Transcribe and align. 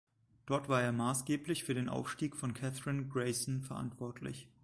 Dort 0.47 0.67
war 0.67 0.81
er 0.81 0.93
maßgeblich 0.93 1.63
für 1.63 1.75
den 1.75 1.87
Aufstieg 1.87 2.35
von 2.35 2.55
Kathryn 2.55 3.07
Grayson 3.07 3.61
verantwortlich. 3.61 4.49